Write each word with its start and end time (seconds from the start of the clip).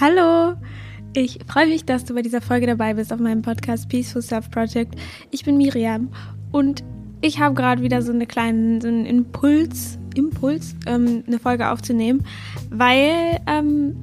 Hallo! 0.00 0.54
Ich 1.12 1.40
freue 1.46 1.66
mich, 1.66 1.84
dass 1.84 2.06
du 2.06 2.14
bei 2.14 2.22
dieser 2.22 2.40
Folge 2.40 2.66
dabei 2.66 2.94
bist 2.94 3.12
auf 3.12 3.20
meinem 3.20 3.42
Podcast 3.42 3.90
Peaceful 3.90 4.22
Self 4.22 4.50
Project. 4.50 4.94
Ich 5.30 5.44
bin 5.44 5.58
Miriam 5.58 6.08
und 6.52 6.82
ich 7.20 7.38
habe 7.38 7.54
gerade 7.54 7.82
wieder 7.82 8.00
so, 8.00 8.10
eine 8.10 8.24
kleinen, 8.24 8.80
so 8.80 8.88
einen 8.88 9.04
Impuls, 9.04 9.98
Impuls, 10.14 10.74
ähm, 10.86 11.22
eine 11.26 11.38
Folge 11.38 11.68
aufzunehmen, 11.68 12.24
weil 12.70 13.40
ähm, 13.46 13.94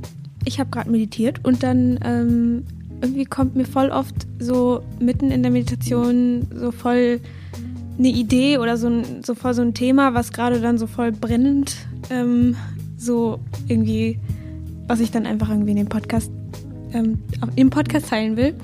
ich 0.46 0.60
habe 0.60 0.70
gerade 0.70 0.92
meditiert 0.92 1.44
und 1.44 1.64
dann 1.64 1.98
ähm, 2.06 2.64
irgendwie 3.02 3.26
kommt 3.26 3.56
mir 3.56 3.66
voll 3.66 3.90
oft 3.90 4.28
so 4.38 4.84
mitten 5.00 5.32
in 5.32 5.42
der 5.42 5.52
Meditation 5.52 6.46
so 6.54 6.70
voll 6.70 7.22
eine 7.98 8.10
Idee 8.10 8.60
oder 8.60 8.78
so, 8.78 8.88
ein, 8.88 9.24
so 9.24 9.34
voll 9.34 9.56
so 9.56 9.64
ein 9.64 9.74
Thema, 9.74 10.14
was 10.14 10.32
gerade 10.32 10.62
dann 10.62 10.78
so 10.78 10.86
voll 10.86 11.12
brennend 11.12 11.76
ähm, 12.12 12.56
so 12.98 13.40
irgendwie 13.68 14.20
was 14.88 15.00
ich 15.00 15.12
dann 15.12 15.26
einfach 15.26 15.50
irgendwie 15.50 15.72
in 15.72 15.78
den 15.78 15.90
Podcast 15.90 16.32
ähm, 16.94 17.24
im 17.56 17.70
Podcast 17.70 18.10
teilen 18.10 18.38
will. 18.38 18.56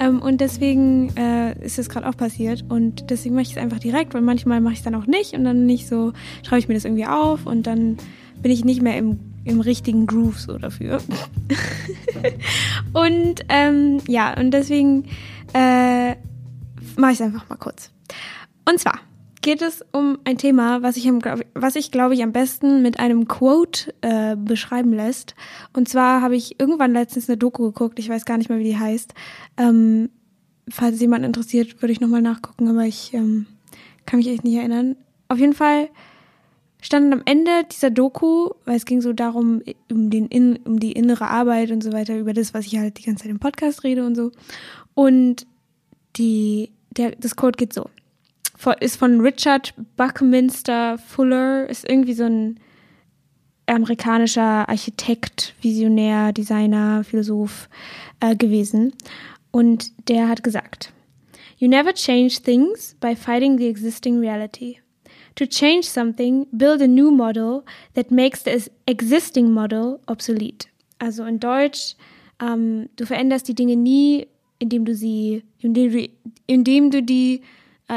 Ähm, 0.00 0.20
und 0.20 0.40
deswegen 0.40 1.14
äh, 1.16 1.58
ist 1.64 1.78
es 1.78 1.88
gerade 1.88 2.08
auch 2.08 2.16
passiert. 2.16 2.64
Und 2.68 3.10
deswegen 3.10 3.34
mache 3.34 3.42
ich 3.42 3.50
es 3.52 3.56
einfach 3.56 3.78
direkt, 3.78 4.14
weil 4.14 4.22
manchmal 4.22 4.60
mache 4.60 4.74
ich 4.74 4.78
es 4.80 4.84
dann 4.84 4.94
auch 4.94 5.06
nicht 5.06 5.34
und 5.34 5.44
dann 5.44 5.66
nicht 5.66 5.88
so, 5.88 6.12
schreibe 6.44 6.60
ich 6.60 6.68
mir 6.68 6.74
das 6.74 6.84
irgendwie 6.84 7.06
auf 7.06 7.46
und 7.46 7.66
dann 7.66 7.96
bin 8.40 8.50
ich 8.50 8.64
nicht 8.64 8.82
mehr 8.82 8.96
im, 8.96 9.20
im 9.44 9.60
richtigen 9.60 10.06
Groove 10.06 10.40
so 10.40 10.58
dafür. 10.58 11.00
und 12.92 13.44
ähm, 13.48 13.98
ja, 14.06 14.38
und 14.38 14.52
deswegen 14.52 15.04
äh, 15.54 16.14
mache 16.96 17.12
ich 17.12 17.20
es 17.20 17.22
einfach 17.22 17.48
mal 17.48 17.56
kurz. 17.56 17.90
Und 18.68 18.78
zwar 18.78 19.00
geht 19.42 19.60
es 19.60 19.84
um 19.92 20.18
ein 20.24 20.38
Thema, 20.38 20.82
was 20.82 20.96
ich, 20.96 21.06
was 21.54 21.76
ich 21.76 21.90
glaube 21.90 22.14
ich 22.14 22.22
am 22.22 22.32
besten 22.32 22.80
mit 22.80 22.98
einem 22.98 23.28
Quote 23.28 23.92
äh, 24.00 24.36
beschreiben 24.36 24.92
lässt. 24.92 25.34
Und 25.72 25.88
zwar 25.88 26.22
habe 26.22 26.36
ich 26.36 26.58
irgendwann 26.60 26.92
letztens 26.92 27.28
eine 27.28 27.36
Doku 27.36 27.64
geguckt, 27.64 27.98
ich 27.98 28.08
weiß 28.08 28.24
gar 28.24 28.38
nicht 28.38 28.48
mehr, 28.48 28.58
wie 28.58 28.64
die 28.64 28.78
heißt. 28.78 29.14
Ähm, 29.58 30.10
falls 30.68 31.00
jemand 31.00 31.24
interessiert, 31.24 31.82
würde 31.82 31.92
ich 31.92 32.00
nochmal 32.00 32.22
nachgucken, 32.22 32.68
aber 32.68 32.84
ich 32.84 33.12
ähm, 33.14 33.46
kann 34.06 34.18
mich 34.18 34.28
echt 34.28 34.44
nicht 34.44 34.56
erinnern. 34.56 34.96
Auf 35.28 35.38
jeden 35.38 35.54
Fall 35.54 35.88
stand 36.80 37.12
am 37.12 37.22
Ende 37.24 37.50
dieser 37.70 37.90
Doku, 37.90 38.50
weil 38.64 38.76
es 38.76 38.86
ging 38.86 39.00
so 39.00 39.12
darum, 39.12 39.62
um, 39.90 40.10
den 40.10 40.56
um 40.64 40.78
die 40.78 40.92
innere 40.92 41.28
Arbeit 41.28 41.70
und 41.72 41.82
so 41.82 41.92
weiter, 41.92 42.16
über 42.16 42.32
das, 42.32 42.54
was 42.54 42.66
ich 42.66 42.78
halt 42.78 42.98
die 42.98 43.02
ganze 43.02 43.24
Zeit 43.24 43.30
im 43.30 43.40
Podcast 43.40 43.82
rede 43.82 44.06
und 44.06 44.14
so. 44.14 44.30
Und 44.94 45.46
die, 46.16 46.70
der, 46.96 47.12
das 47.12 47.34
Code 47.36 47.56
geht 47.56 47.72
so 47.72 47.88
ist 48.80 48.96
von 48.96 49.20
Richard 49.20 49.74
Buckminster 49.96 50.98
Fuller, 50.98 51.68
ist 51.68 51.88
irgendwie 51.88 52.14
so 52.14 52.24
ein 52.24 52.60
amerikanischer 53.66 54.68
Architekt, 54.68 55.54
Visionär, 55.60 56.32
Designer, 56.32 57.04
Philosoph 57.04 57.68
äh, 58.20 58.36
gewesen. 58.36 58.92
Und 59.50 60.08
der 60.08 60.28
hat 60.28 60.42
gesagt, 60.42 60.92
You 61.58 61.68
never 61.68 61.92
change 61.94 62.42
things 62.42 62.96
by 62.98 63.14
fighting 63.14 63.56
the 63.56 63.68
existing 63.68 64.18
reality. 64.18 64.78
To 65.36 65.46
change 65.46 65.84
something, 65.84 66.46
build 66.50 66.82
a 66.82 66.88
new 66.88 67.12
model 67.12 67.62
that 67.94 68.10
makes 68.10 68.42
the 68.42 68.68
existing 68.86 69.50
model 69.50 70.00
obsolete. 70.06 70.66
Also 70.98 71.24
in 71.24 71.38
Deutsch, 71.38 71.94
ähm, 72.40 72.88
du 72.96 73.06
veränderst 73.06 73.46
die 73.46 73.54
Dinge 73.54 73.76
nie, 73.76 74.26
indem 74.58 74.84
du 74.84 74.94
sie, 74.94 75.44
indem 75.60 75.92
du, 75.92 76.08
indem 76.46 76.90
du 76.90 77.02
die 77.02 77.42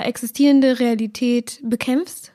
existierende 0.02 0.80
Realität 0.80 1.60
bekämpfst, 1.64 2.32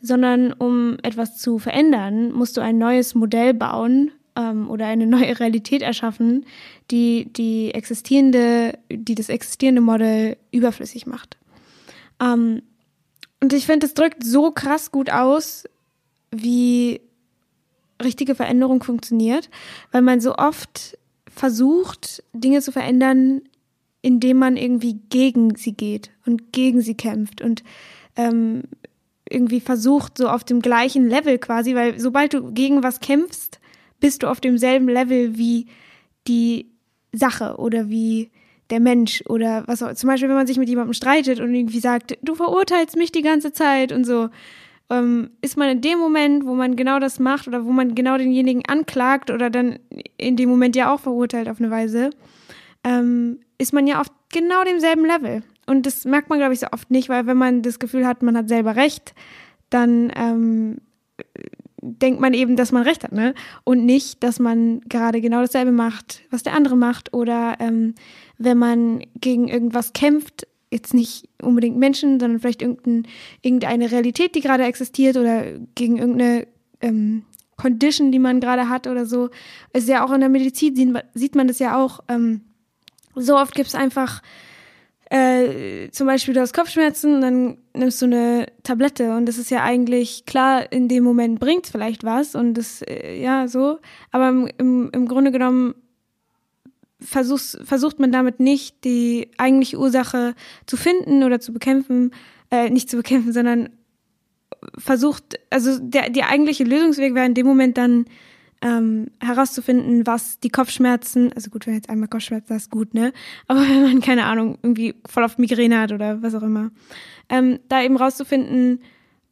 sondern 0.00 0.52
um 0.52 0.98
etwas 1.02 1.38
zu 1.38 1.58
verändern, 1.58 2.32
musst 2.32 2.56
du 2.56 2.60
ein 2.60 2.78
neues 2.78 3.14
Modell 3.14 3.54
bauen 3.54 4.10
ähm, 4.36 4.70
oder 4.70 4.86
eine 4.86 5.06
neue 5.06 5.38
Realität 5.40 5.82
erschaffen, 5.82 6.46
die 6.90 7.32
die 7.32 7.72
existierende, 7.72 8.78
die 8.90 9.14
das 9.14 9.28
existierende 9.28 9.80
Modell 9.80 10.36
überflüssig 10.50 11.06
macht. 11.06 11.36
Ähm, 12.20 12.62
und 13.40 13.52
ich 13.52 13.66
finde, 13.66 13.86
es 13.86 13.94
drückt 13.94 14.24
so 14.24 14.50
krass 14.50 14.90
gut 14.90 15.10
aus, 15.10 15.64
wie 16.30 17.00
richtige 18.02 18.34
Veränderung 18.34 18.82
funktioniert, 18.82 19.50
weil 19.92 20.02
man 20.02 20.20
so 20.20 20.34
oft 20.36 20.98
versucht, 21.34 22.22
Dinge 22.32 22.60
zu 22.60 22.72
verändern, 22.72 23.42
indem 24.04 24.36
man 24.36 24.58
irgendwie 24.58 25.00
gegen 25.08 25.56
sie 25.56 25.72
geht 25.72 26.10
und 26.26 26.52
gegen 26.52 26.82
sie 26.82 26.94
kämpft 26.94 27.40
und 27.40 27.64
ähm, 28.16 28.64
irgendwie 29.30 29.60
versucht, 29.60 30.18
so 30.18 30.28
auf 30.28 30.44
dem 30.44 30.60
gleichen 30.60 31.08
Level 31.08 31.38
quasi, 31.38 31.74
weil 31.74 31.98
sobald 31.98 32.34
du 32.34 32.52
gegen 32.52 32.82
was 32.82 33.00
kämpfst, 33.00 33.60
bist 34.00 34.22
du 34.22 34.26
auf 34.26 34.42
demselben 34.42 34.88
Level 34.88 35.38
wie 35.38 35.68
die 36.28 36.66
Sache 37.12 37.56
oder 37.56 37.88
wie 37.88 38.30
der 38.68 38.80
Mensch 38.80 39.24
oder 39.26 39.64
was 39.68 39.82
auch. 39.82 39.94
Zum 39.94 40.08
Beispiel, 40.08 40.28
wenn 40.28 40.36
man 40.36 40.46
sich 40.46 40.58
mit 40.58 40.68
jemandem 40.68 40.92
streitet 40.92 41.40
und 41.40 41.54
irgendwie 41.54 41.80
sagt, 41.80 42.18
du 42.20 42.34
verurteilst 42.34 42.96
mich 42.96 43.10
die 43.10 43.22
ganze 43.22 43.52
Zeit 43.52 43.90
und 43.90 44.04
so, 44.04 44.28
ähm, 44.90 45.30
ist 45.40 45.56
man 45.56 45.70
in 45.70 45.80
dem 45.80 45.98
Moment, 45.98 46.44
wo 46.44 46.54
man 46.54 46.76
genau 46.76 46.98
das 46.98 47.18
macht 47.18 47.48
oder 47.48 47.64
wo 47.64 47.72
man 47.72 47.94
genau 47.94 48.18
denjenigen 48.18 48.66
anklagt 48.68 49.30
oder 49.30 49.48
dann 49.48 49.78
in 50.18 50.36
dem 50.36 50.50
Moment 50.50 50.76
ja 50.76 50.92
auch 50.92 51.00
verurteilt 51.00 51.48
auf 51.48 51.58
eine 51.58 51.70
Weise, 51.70 52.10
ähm, 52.84 53.38
ist 53.58 53.72
man 53.72 53.86
ja 53.86 54.00
auf 54.00 54.08
genau 54.32 54.64
demselben 54.64 55.04
Level. 55.04 55.42
Und 55.66 55.86
das 55.86 56.04
merkt 56.04 56.28
man, 56.28 56.38
glaube 56.38 56.54
ich, 56.54 56.60
so 56.60 56.66
oft 56.72 56.90
nicht, 56.90 57.08
weil 57.08 57.26
wenn 57.26 57.36
man 57.36 57.62
das 57.62 57.78
Gefühl 57.78 58.06
hat, 58.06 58.22
man 58.22 58.36
hat 58.36 58.48
selber 58.48 58.76
recht, 58.76 59.14
dann 59.70 60.12
ähm, 60.14 60.78
denkt 61.80 62.20
man 62.20 62.34
eben, 62.34 62.56
dass 62.56 62.72
man 62.72 62.82
recht 62.82 63.04
hat, 63.04 63.12
ne? 63.12 63.34
Und 63.64 63.84
nicht, 63.84 64.22
dass 64.22 64.38
man 64.38 64.80
gerade 64.82 65.20
genau 65.20 65.40
dasselbe 65.40 65.72
macht, 65.72 66.22
was 66.30 66.42
der 66.42 66.54
andere 66.54 66.76
macht. 66.76 67.12
Oder 67.12 67.56
ähm, 67.60 67.94
wenn 68.38 68.58
man 68.58 69.04
gegen 69.20 69.48
irgendwas 69.48 69.92
kämpft, 69.92 70.46
jetzt 70.70 70.94
nicht 70.94 71.28
unbedingt 71.40 71.76
Menschen, 71.76 72.18
sondern 72.18 72.40
vielleicht 72.40 72.62
irgendein, 72.62 73.06
irgendeine 73.42 73.90
Realität, 73.90 74.34
die 74.34 74.40
gerade 74.40 74.64
existiert 74.64 75.16
oder 75.16 75.44
gegen 75.74 75.98
irgendeine 75.98 76.46
ähm, 76.80 77.22
Condition, 77.56 78.10
die 78.10 78.18
man 78.18 78.40
gerade 78.40 78.68
hat 78.68 78.86
oder 78.86 79.06
so. 79.06 79.30
Ist 79.72 79.88
ja 79.88 80.04
auch 80.04 80.12
in 80.12 80.20
der 80.20 80.28
Medizin, 80.28 80.74
sieht 80.74 80.90
man, 80.90 81.02
sieht 81.14 81.34
man 81.36 81.48
das 81.48 81.58
ja 81.58 81.82
auch. 81.82 82.00
Ähm, 82.08 82.40
so 83.16 83.36
oft 83.36 83.54
gibt's 83.54 83.74
einfach 83.74 84.22
äh, 85.10 85.90
zum 85.90 86.06
Beispiel 86.06 86.34
du 86.34 86.40
hast 86.40 86.54
Kopfschmerzen, 86.54 87.20
dann 87.20 87.58
nimmst 87.74 88.00
du 88.00 88.06
eine 88.06 88.46
Tablette 88.62 89.14
und 89.16 89.26
das 89.26 89.38
ist 89.38 89.50
ja 89.50 89.62
eigentlich 89.62 90.24
klar, 90.26 90.72
in 90.72 90.88
dem 90.88 91.04
Moment 91.04 91.40
bringt's 91.40 91.70
vielleicht 91.70 92.04
was 92.04 92.34
und 92.34 92.54
das, 92.54 92.82
äh, 92.82 93.20
ja, 93.20 93.46
so. 93.46 93.78
Aber 94.10 94.28
im, 94.28 94.48
im, 94.58 94.90
im 94.92 95.06
Grunde 95.06 95.30
genommen 95.30 95.74
versuchst, 97.00 97.60
versucht 97.64 98.00
man 98.00 98.12
damit 98.12 98.40
nicht 98.40 98.84
die 98.84 99.30
eigentliche 99.36 99.78
Ursache 99.78 100.34
zu 100.66 100.76
finden 100.76 101.22
oder 101.22 101.38
zu 101.38 101.52
bekämpfen, 101.52 102.12
äh, 102.50 102.70
nicht 102.70 102.88
zu 102.88 102.96
bekämpfen, 102.96 103.32
sondern 103.32 103.68
versucht, 104.78 105.38
also 105.50 105.78
der, 105.78 106.08
der 106.08 106.30
eigentliche 106.30 106.64
Lösungsweg 106.64 107.14
wäre 107.14 107.26
in 107.26 107.34
dem 107.34 107.46
Moment 107.46 107.76
dann 107.76 108.06
ähm, 108.64 109.08
herauszufinden, 109.20 110.06
was 110.06 110.40
die 110.40 110.48
Kopfschmerzen, 110.48 111.32
also 111.34 111.50
gut, 111.50 111.66
wenn 111.66 111.74
jetzt 111.74 111.90
einmal 111.90 112.08
Kopfschmerzen 112.08 112.56
ist 112.56 112.70
gut, 112.70 112.94
ne? 112.94 113.12
Aber 113.46 113.60
wenn 113.68 113.82
man, 113.82 114.00
keine 114.00 114.24
Ahnung, 114.24 114.58
irgendwie 114.62 114.94
voll 115.06 115.22
auf 115.22 115.36
Migräne 115.36 115.78
hat 115.78 115.92
oder 115.92 116.22
was 116.22 116.34
auch 116.34 116.42
immer, 116.42 116.70
ähm, 117.28 117.60
da 117.68 117.82
eben 117.82 117.98
rauszufinden, 117.98 118.80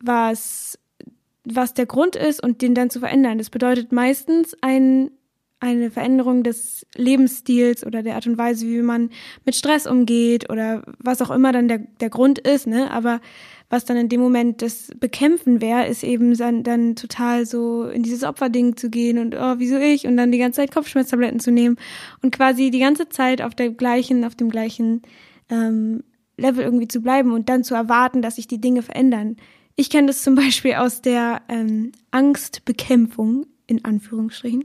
was, 0.00 0.78
was 1.44 1.72
der 1.72 1.87
Grund 1.87 2.15
ist 2.15 2.43
und 2.43 2.60
den 2.60 2.75
dann 2.75 2.91
zu 2.91 3.00
verändern. 3.00 3.38
Das 3.38 3.48
bedeutet 3.48 3.91
meistens 3.91 4.54
ein, 4.60 5.10
eine 5.62 5.93
Veränderung 5.93 6.43
des 6.43 6.84
Lebensstils 6.97 7.87
oder 7.87 8.03
der 8.03 8.17
Art 8.17 8.27
und 8.27 8.37
Weise, 8.37 8.67
wie 8.67 8.83
man 8.83 9.11
mit 9.45 9.55
Stress 9.55 9.87
umgeht 9.87 10.50
oder 10.50 10.83
was 10.99 11.23
auch 11.23 11.31
immer 11.31 11.53
dann 11.53 11.69
der, 11.69 11.78
der 12.00 12.11
Grund 12.11 12.41
ist, 12.41 12.67
ne? 12.67 12.91
Aber 12.91 13.21
was 13.71 13.84
dann 13.84 13.97
in 13.97 14.09
dem 14.09 14.21
Moment 14.21 14.61
das 14.61 14.91
Bekämpfen 14.99 15.62
wäre, 15.62 15.87
ist 15.87 16.03
eben 16.03 16.37
dann, 16.37 16.65
dann 16.65 16.97
total 16.97 17.47
so 17.47 17.84
in 17.84 18.03
dieses 18.03 18.25
Opferding 18.25 18.77
zu 18.77 18.91
gehen 18.91 19.19
und 19.19 19.37
oh, 19.37 19.55
wieso 19.59 19.78
ich 19.78 20.06
und 20.06 20.17
dann 20.17 20.32
die 20.32 20.38
ganze 20.38 20.61
Zeit 20.61 20.73
Kopfschmerztabletten 20.73 21.38
zu 21.38 21.53
nehmen 21.53 21.76
und 22.23 22.35
quasi 22.35 22.70
die 22.73 22.81
ganze 22.81 23.08
Zeit 23.08 23.41
auf 23.41 23.55
der 23.55 23.70
gleichen, 23.70 24.25
auf 24.25 24.35
dem 24.35 24.50
gleichen 24.50 25.03
ähm, 25.49 26.03
Level 26.37 26.65
irgendwie 26.65 26.88
zu 26.88 27.00
bleiben 27.00 27.32
und 27.32 27.49
dann 27.49 27.62
zu 27.62 27.76
erwarten, 27.76 28.20
dass 28.20 28.35
sich 28.35 28.49
die 28.49 28.61
Dinge 28.61 28.82
verändern. 28.82 29.37
Ich 29.76 29.91
kenne 29.91 30.08
das 30.08 30.23
zum 30.23 30.35
Beispiel 30.35 30.75
aus 30.75 31.03
der 31.03 31.43
ähm, 31.49 31.93
Angstbekämpfung, 32.11 33.47
in 33.69 33.85
Anführungsstrichen. 33.85 34.65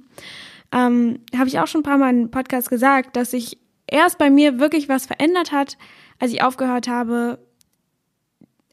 Ähm, 0.72 1.20
Habe 1.36 1.48
ich 1.48 1.60
auch 1.60 1.68
schon 1.68 1.82
ein 1.82 1.84
paar 1.84 1.98
Mal 1.98 2.14
im 2.14 2.32
Podcast 2.32 2.70
gesagt, 2.70 3.16
dass 3.16 3.32
sich 3.32 3.58
erst 3.88 4.18
bei 4.18 4.30
mir 4.30 4.60
wirklich 4.60 4.90
was 4.90 5.06
verändert 5.06 5.52
hat, 5.52 5.78
als 6.20 6.32
ich 6.32 6.44
aufgehört 6.44 6.88
habe, 6.88 7.40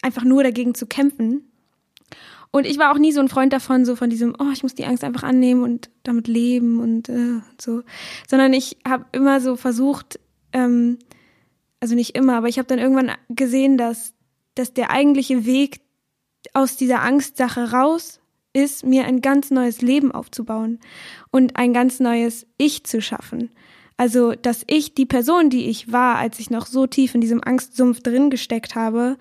einfach 0.03 0.25
nur 0.25 0.43
dagegen 0.43 0.75
zu 0.75 0.87
kämpfen. 0.87 1.51
Und 2.51 2.67
ich 2.67 2.79
war 2.79 2.93
auch 2.93 2.99
nie 2.99 3.11
so 3.11 3.21
ein 3.21 3.29
Freund 3.29 3.53
davon, 3.53 3.85
so 3.85 3.97
von 3.97 4.11
diesem, 4.11 4.37
oh, 4.39 4.51
ich 4.53 4.63
muss 4.63 4.77
die 4.77 4.85
Angst 4.85 5.03
einfach 5.03 5.25
annehmen 5.25 5.65
und 5.65 5.91
damit 6.05 6.29
leben 6.29 6.79
und 6.79 7.09
äh, 7.09 7.41
so, 7.61 7.83
sondern 8.29 8.53
ich 8.53 8.77
habe 8.87 9.07
immer 9.11 9.41
so 9.41 9.57
versucht, 9.57 10.21
ähm, 10.53 10.99
also 11.81 11.97
nicht 11.97 12.15
immer, 12.17 12.37
aber 12.37 12.49
ich 12.49 12.59
habe 12.59 12.69
dann 12.69 12.79
irgendwann 12.79 13.11
gesehen, 13.29 13.77
dass, 13.77 14.15
dass 14.55 14.73
der 14.73 14.91
eigentliche 14.91 15.45
Weg 15.47 15.81
aus 16.53 16.77
dieser 16.77 17.03
Angstsache 17.03 17.73
raus 17.73 18.21
ist, 18.55 18.87
mir 18.87 19.05
ein 19.05 19.21
ganz 19.21 19.51
neues 19.51 19.83
Leben 19.83 20.13
aufzubauen 20.13 20.79
und 21.31 21.57
ein 21.57 21.75
ganz 21.75 22.01
neues 22.01 22.47
Ich 22.57 22.85
zu 22.85 23.03
schaffen. 23.03 23.51
Also, 23.97 24.33
dass 24.33 24.65
ich 24.67 24.95
die 24.95 25.07
Person, 25.07 25.51
die 25.51 25.67
ich 25.67 25.93
war, 25.93 26.17
als 26.17 26.39
ich 26.41 26.51
noch 26.51 26.67
so 26.67 26.87
tief 26.87 27.15
in 27.15 27.21
diesem 27.21 27.45
Angstsumpf 27.45 28.01
drin 28.01 28.31
gesteckt 28.31 28.75
habe, 28.75 29.17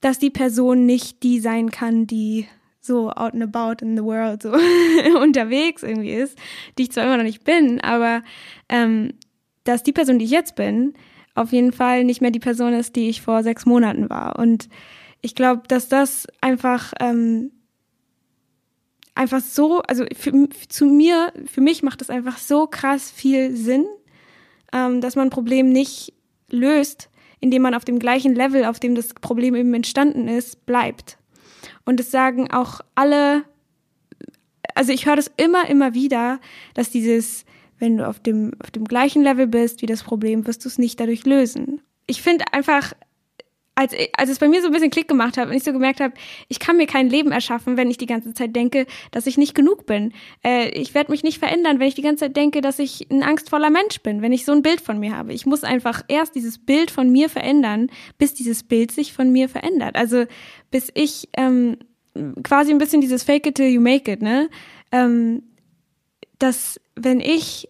dass 0.00 0.18
die 0.18 0.30
Person 0.30 0.86
nicht 0.86 1.22
die 1.22 1.40
sein 1.40 1.70
kann, 1.70 2.06
die 2.06 2.46
so 2.80 3.10
out 3.10 3.34
and 3.34 3.42
about 3.42 3.84
in 3.84 3.96
the 3.96 4.02
world 4.02 4.42
so 4.42 4.52
unterwegs 5.20 5.82
irgendwie 5.82 6.12
ist, 6.12 6.38
die 6.76 6.84
ich 6.84 6.92
zwar 6.92 7.04
immer 7.04 7.16
noch 7.16 7.24
nicht 7.24 7.44
bin, 7.44 7.80
aber 7.80 8.22
ähm, 8.68 9.14
dass 9.64 9.82
die 9.82 9.92
Person, 9.92 10.18
die 10.18 10.24
ich 10.24 10.30
jetzt 10.30 10.54
bin, 10.54 10.94
auf 11.34 11.52
jeden 11.52 11.72
Fall 11.72 12.04
nicht 12.04 12.20
mehr 12.20 12.30
die 12.30 12.40
Person 12.40 12.72
ist, 12.72 12.96
die 12.96 13.08
ich 13.08 13.22
vor 13.22 13.42
sechs 13.42 13.66
Monaten 13.66 14.10
war. 14.10 14.38
Und 14.38 14.68
ich 15.20 15.34
glaube, 15.34 15.62
dass 15.68 15.88
das 15.88 16.26
einfach 16.40 16.92
ähm, 17.00 17.52
einfach 19.18 19.40
so, 19.40 19.82
also 19.82 20.04
für, 20.16 20.48
zu 20.68 20.86
mir, 20.86 21.32
für 21.46 21.60
mich 21.60 21.82
macht 21.82 22.00
das 22.00 22.08
einfach 22.08 22.38
so 22.38 22.68
krass 22.68 23.10
viel 23.10 23.54
Sinn, 23.56 23.86
ähm, 24.72 25.00
dass 25.00 25.16
man 25.16 25.26
ein 25.26 25.30
Problem 25.30 25.70
nicht 25.70 26.14
löst, 26.50 27.10
indem 27.40 27.62
man 27.62 27.74
auf 27.74 27.84
dem 27.84 27.98
gleichen 27.98 28.34
Level, 28.34 28.64
auf 28.64 28.78
dem 28.78 28.94
das 28.94 29.14
Problem 29.14 29.56
eben 29.56 29.74
entstanden 29.74 30.28
ist, 30.28 30.64
bleibt. 30.66 31.18
Und 31.84 31.98
es 31.98 32.12
sagen 32.12 32.50
auch 32.52 32.80
alle, 32.94 33.44
also 34.74 34.92
ich 34.92 35.06
höre 35.06 35.16
das 35.16 35.30
immer, 35.36 35.68
immer 35.68 35.94
wieder, 35.94 36.40
dass 36.74 36.90
dieses, 36.90 37.44
wenn 37.80 37.96
du 37.96 38.06
auf 38.06 38.20
dem, 38.20 38.52
auf 38.62 38.70
dem 38.70 38.84
gleichen 38.84 39.22
Level 39.22 39.48
bist 39.48 39.82
wie 39.82 39.86
das 39.86 40.04
Problem, 40.04 40.46
wirst 40.46 40.64
du 40.64 40.68
es 40.68 40.78
nicht 40.78 41.00
dadurch 41.00 41.24
lösen. 41.24 41.80
Ich 42.06 42.22
finde 42.22 42.44
einfach, 42.52 42.92
als, 43.78 43.94
als 44.16 44.28
es 44.28 44.40
bei 44.40 44.48
mir 44.48 44.60
so 44.60 44.66
ein 44.66 44.72
bisschen 44.72 44.90
Klick 44.90 45.06
gemacht 45.06 45.36
hat 45.36 45.46
und 45.46 45.54
ich 45.54 45.62
so 45.62 45.72
gemerkt 45.72 46.00
habe, 46.00 46.12
ich 46.48 46.58
kann 46.58 46.76
mir 46.76 46.86
kein 46.86 47.08
Leben 47.08 47.30
erschaffen, 47.30 47.76
wenn 47.76 47.88
ich 47.88 47.96
die 47.96 48.06
ganze 48.06 48.34
Zeit 48.34 48.56
denke, 48.56 48.86
dass 49.12 49.28
ich 49.28 49.38
nicht 49.38 49.54
genug 49.54 49.86
bin. 49.86 50.12
Äh, 50.44 50.70
ich 50.70 50.94
werde 50.94 51.12
mich 51.12 51.22
nicht 51.22 51.38
verändern, 51.38 51.78
wenn 51.78 51.86
ich 51.86 51.94
die 51.94 52.02
ganze 52.02 52.24
Zeit 52.24 52.36
denke, 52.36 52.60
dass 52.60 52.80
ich 52.80 53.08
ein 53.08 53.22
angstvoller 53.22 53.70
Mensch 53.70 54.00
bin, 54.02 54.20
wenn 54.20 54.32
ich 54.32 54.44
so 54.44 54.50
ein 54.50 54.62
Bild 54.62 54.80
von 54.80 54.98
mir 54.98 55.16
habe. 55.16 55.32
Ich 55.32 55.46
muss 55.46 55.62
einfach 55.62 56.02
erst 56.08 56.34
dieses 56.34 56.58
Bild 56.58 56.90
von 56.90 57.12
mir 57.12 57.28
verändern, 57.28 57.88
bis 58.18 58.34
dieses 58.34 58.64
Bild 58.64 58.90
sich 58.90 59.12
von 59.12 59.30
mir 59.30 59.48
verändert. 59.48 59.94
Also 59.94 60.24
bis 60.72 60.90
ich 60.94 61.28
ähm, 61.36 61.76
quasi 62.42 62.72
ein 62.72 62.78
bisschen 62.78 63.00
dieses 63.00 63.22
Fake 63.22 63.46
it 63.46 63.54
till 63.54 63.68
you 63.68 63.80
make 63.80 64.10
it, 64.10 64.22
ne? 64.22 64.50
Ähm, 64.90 65.44
dass 66.40 66.80
wenn 66.96 67.20
ich 67.20 67.68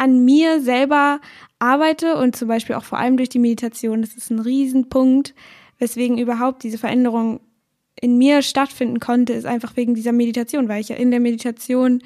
an 0.00 0.24
mir 0.24 0.60
selber 0.62 1.20
arbeite 1.58 2.16
und 2.16 2.34
zum 2.34 2.48
Beispiel 2.48 2.74
auch 2.74 2.84
vor 2.84 2.98
allem 2.98 3.18
durch 3.18 3.28
die 3.28 3.38
Meditation, 3.38 4.00
das 4.00 4.14
ist 4.14 4.30
ein 4.30 4.38
Riesenpunkt, 4.38 5.34
weswegen 5.78 6.16
überhaupt 6.16 6.62
diese 6.62 6.78
Veränderung 6.78 7.40
in 8.00 8.16
mir 8.16 8.40
stattfinden 8.40 8.98
konnte, 8.98 9.34
ist 9.34 9.44
einfach 9.44 9.76
wegen 9.76 9.94
dieser 9.94 10.12
Meditation, 10.12 10.68
weil 10.68 10.80
ich 10.80 10.88
ja 10.88 10.96
in 10.96 11.10
der 11.10 11.20
Meditation 11.20 12.02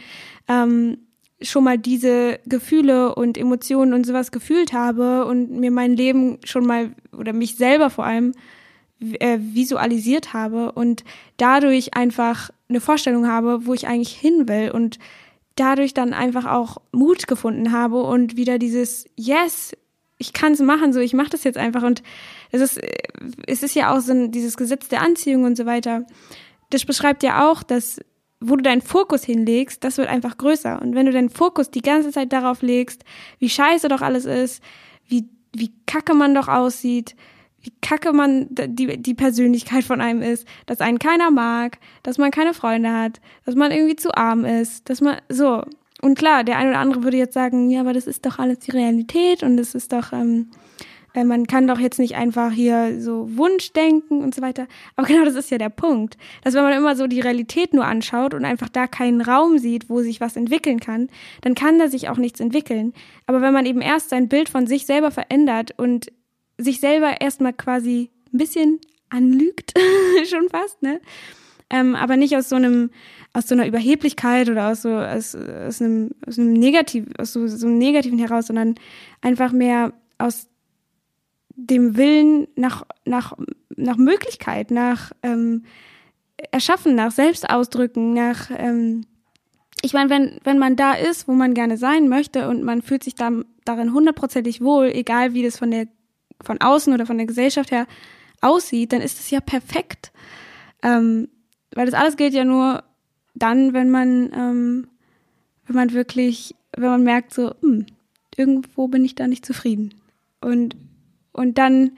ähm, 0.48 0.98
schon 1.40 1.62
mal 1.62 1.78
diese 1.78 2.40
Gefühle 2.46 3.14
und 3.14 3.38
Emotionen 3.38 3.94
und 3.94 4.04
sowas 4.04 4.32
gefühlt 4.32 4.72
habe 4.72 5.24
und 5.26 5.52
mir 5.52 5.70
mein 5.70 5.94
Leben 5.94 6.38
schon 6.44 6.66
mal 6.66 6.90
oder 7.16 7.32
mich 7.32 7.54
selber 7.54 7.90
vor 7.90 8.06
allem 8.06 8.32
äh, 9.20 9.38
visualisiert 9.38 10.32
habe 10.32 10.72
und 10.72 11.04
dadurch 11.36 11.94
einfach 11.94 12.50
eine 12.68 12.80
Vorstellung 12.80 13.28
habe, 13.28 13.66
wo 13.66 13.74
ich 13.74 13.86
eigentlich 13.86 14.16
hin 14.16 14.48
will 14.48 14.72
und 14.72 14.98
dadurch 15.56 15.94
dann 15.94 16.12
einfach 16.12 16.46
auch 16.46 16.78
Mut 16.92 17.26
gefunden 17.26 17.72
habe 17.72 18.02
und 18.02 18.36
wieder 18.36 18.58
dieses 18.58 19.06
Yes, 19.16 19.76
ich 20.18 20.32
kann 20.32 20.52
es 20.52 20.60
machen, 20.60 20.92
so 20.92 21.00
ich 21.00 21.12
mache 21.12 21.30
das 21.30 21.44
jetzt 21.44 21.58
einfach 21.58 21.82
und 21.82 22.02
es 22.50 22.60
ist 22.60 22.80
es 23.46 23.62
ist 23.62 23.74
ja 23.74 23.94
auch 23.94 24.00
so 24.00 24.12
ein, 24.12 24.30
dieses 24.30 24.56
Gesetz 24.56 24.88
der 24.88 25.02
Anziehung 25.02 25.44
und 25.44 25.56
so 25.56 25.66
weiter. 25.66 26.06
Das 26.70 26.84
beschreibt 26.84 27.22
ja 27.22 27.50
auch, 27.50 27.62
dass 27.62 28.00
wo 28.40 28.56
du 28.56 28.62
deinen 28.62 28.82
Fokus 28.82 29.24
hinlegst, 29.24 29.82
das 29.84 29.96
wird 29.96 30.08
einfach 30.08 30.36
größer 30.36 30.80
und 30.82 30.94
wenn 30.94 31.06
du 31.06 31.12
deinen 31.12 31.30
Fokus 31.30 31.70
die 31.70 31.82
ganze 31.82 32.10
Zeit 32.10 32.32
darauf 32.32 32.62
legst, 32.62 33.04
wie 33.38 33.48
scheiße 33.48 33.88
doch 33.88 34.02
alles 34.02 34.24
ist, 34.24 34.62
wie 35.06 35.28
wie 35.54 35.72
kacke 35.86 36.14
man 36.14 36.34
doch 36.34 36.48
aussieht, 36.48 37.14
wie 37.64 37.72
kacke 37.80 38.12
man 38.12 38.46
die, 38.50 38.98
die 38.98 39.14
Persönlichkeit 39.14 39.84
von 39.84 40.00
einem 40.00 40.20
ist, 40.20 40.46
dass 40.66 40.80
einen 40.80 40.98
keiner 40.98 41.30
mag, 41.30 41.78
dass 42.02 42.18
man 42.18 42.30
keine 42.30 42.52
Freunde 42.52 42.92
hat, 42.92 43.20
dass 43.46 43.54
man 43.54 43.72
irgendwie 43.72 43.96
zu 43.96 44.14
arm 44.14 44.44
ist, 44.44 44.88
dass 44.90 45.00
man 45.00 45.16
so. 45.28 45.62
Und 46.02 46.18
klar, 46.18 46.44
der 46.44 46.58
eine 46.58 46.70
oder 46.70 46.80
andere 46.80 47.02
würde 47.02 47.16
jetzt 47.16 47.32
sagen, 47.32 47.70
ja, 47.70 47.80
aber 47.80 47.94
das 47.94 48.06
ist 48.06 48.26
doch 48.26 48.38
alles 48.38 48.58
die 48.58 48.72
Realität 48.72 49.42
und 49.42 49.58
es 49.58 49.74
ist 49.74 49.92
doch, 49.94 50.12
ähm, 50.12 50.50
äh, 51.14 51.24
man 51.24 51.46
kann 51.46 51.66
doch 51.66 51.78
jetzt 51.78 51.98
nicht 51.98 52.16
einfach 52.16 52.52
hier 52.52 53.00
so 53.00 53.34
Wunschdenken 53.38 54.22
und 54.22 54.34
so 54.34 54.42
weiter. 54.42 54.66
Aber 54.96 55.06
genau 55.08 55.24
das 55.24 55.34
ist 55.34 55.50
ja 55.50 55.56
der 55.56 55.70
Punkt, 55.70 56.18
dass 56.42 56.52
wenn 56.52 56.64
man 56.64 56.76
immer 56.76 56.96
so 56.96 57.06
die 57.06 57.20
Realität 57.20 57.72
nur 57.72 57.86
anschaut 57.86 58.34
und 58.34 58.44
einfach 58.44 58.68
da 58.68 58.86
keinen 58.86 59.22
Raum 59.22 59.56
sieht, 59.56 59.88
wo 59.88 60.02
sich 60.02 60.20
was 60.20 60.36
entwickeln 60.36 60.80
kann, 60.80 61.08
dann 61.40 61.54
kann 61.54 61.78
da 61.78 61.88
sich 61.88 62.10
auch 62.10 62.18
nichts 62.18 62.40
entwickeln. 62.40 62.92
Aber 63.26 63.40
wenn 63.40 63.54
man 63.54 63.64
eben 63.64 63.80
erst 63.80 64.10
sein 64.10 64.28
Bild 64.28 64.50
von 64.50 64.66
sich 64.66 64.84
selber 64.84 65.10
verändert 65.10 65.72
und 65.78 66.12
sich 66.58 66.80
selber 66.80 67.20
erstmal 67.20 67.52
quasi 67.52 68.10
ein 68.32 68.38
bisschen 68.38 68.80
anlügt, 69.10 69.72
schon 70.28 70.48
fast, 70.48 70.82
ne? 70.82 71.00
Ähm, 71.70 71.94
aber 71.94 72.16
nicht 72.16 72.36
aus 72.36 72.50
so 72.50 72.56
einem, 72.56 72.90
aus 73.32 73.48
so 73.48 73.54
einer 73.54 73.66
Überheblichkeit 73.66 74.48
oder 74.48 74.68
aus 74.68 74.82
so, 74.82 74.90
aus, 74.90 75.34
aus 75.34 75.80
einem, 75.80 76.10
aus 76.26 76.38
einem 76.38 76.52
Negativ, 76.52 77.06
aus 77.18 77.32
so, 77.32 77.46
so 77.46 77.66
einem 77.66 77.78
Negativen 77.78 78.18
heraus, 78.18 78.46
sondern 78.46 78.74
einfach 79.22 79.50
mehr 79.52 79.92
aus 80.18 80.46
dem 81.56 81.96
Willen 81.96 82.48
nach, 82.56 82.84
nach, 83.04 83.32
nach 83.76 83.96
Möglichkeit, 83.96 84.70
nach 84.70 85.12
ähm, 85.22 85.64
Erschaffen, 86.50 86.94
nach 86.94 87.12
Selbstausdrücken, 87.12 88.12
nach, 88.12 88.50
ähm, 88.56 89.06
ich 89.82 89.92
meine, 89.92 90.10
wenn, 90.10 90.38
wenn 90.44 90.58
man 90.58 90.76
da 90.76 90.92
ist, 90.92 91.28
wo 91.28 91.32
man 91.32 91.54
gerne 91.54 91.76
sein 91.76 92.08
möchte 92.08 92.48
und 92.48 92.62
man 92.62 92.82
fühlt 92.82 93.04
sich 93.04 93.14
da, 93.14 93.30
darin 93.64 93.92
hundertprozentig 93.92 94.60
wohl, 94.60 94.86
egal 94.86 95.34
wie 95.34 95.42
das 95.42 95.58
von 95.58 95.70
der 95.70 95.86
von 96.42 96.60
außen 96.60 96.92
oder 96.92 97.06
von 97.06 97.18
der 97.18 97.26
Gesellschaft 97.26 97.70
her 97.70 97.86
aussieht, 98.40 98.92
dann 98.92 99.00
ist 99.00 99.18
es 99.18 99.30
ja 99.30 99.40
perfekt. 99.40 100.12
Ähm, 100.82 101.28
weil 101.74 101.86
das 101.86 101.94
alles 101.94 102.16
gilt 102.16 102.34
ja 102.34 102.44
nur 102.44 102.84
dann, 103.34 103.72
wenn 103.72 103.90
man, 103.90 104.32
ähm, 104.32 104.88
wenn 105.66 105.76
man 105.76 105.92
wirklich, 105.92 106.54
wenn 106.76 106.90
man 106.90 107.02
merkt, 107.02 107.34
so, 107.34 107.54
hm, 107.60 107.86
irgendwo 108.36 108.88
bin 108.88 109.04
ich 109.04 109.14
da 109.14 109.26
nicht 109.26 109.44
zufrieden. 109.44 109.94
Und, 110.40 110.76
und 111.32 111.58
dann, 111.58 111.92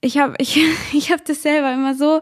ich 0.00 0.18
habe 0.18 0.34
ich, 0.38 0.60
ich 0.92 1.10
hab 1.10 1.24
das 1.24 1.42
selber 1.42 1.72
immer 1.72 1.94
so 1.94 2.20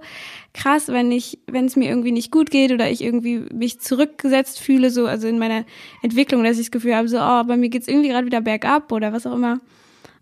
krass, 0.52 0.88
wenn 0.88 1.12
ich, 1.12 1.38
wenn 1.46 1.66
es 1.66 1.76
mir 1.76 1.88
irgendwie 1.88 2.12
nicht 2.12 2.32
gut 2.32 2.50
geht 2.50 2.72
oder 2.72 2.90
ich 2.90 3.02
irgendwie 3.02 3.38
mich 3.52 3.80
zurückgesetzt 3.80 4.58
fühle, 4.58 4.90
so, 4.90 5.06
also 5.06 5.28
in 5.28 5.38
meiner 5.38 5.64
Entwicklung, 6.02 6.42
dass 6.42 6.58
ich 6.58 6.66
das 6.66 6.70
Gefühl 6.72 6.96
habe, 6.96 7.08
so, 7.08 7.18
oh, 7.18 7.44
bei 7.44 7.56
mir 7.56 7.68
geht's 7.68 7.88
irgendwie 7.88 8.08
gerade 8.08 8.26
wieder 8.26 8.40
bergab 8.40 8.90
oder 8.90 9.12
was 9.12 9.26
auch 9.26 9.34
immer 9.34 9.60